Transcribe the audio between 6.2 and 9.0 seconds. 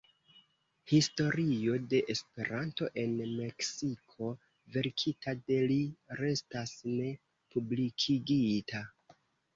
restas ne publikigita.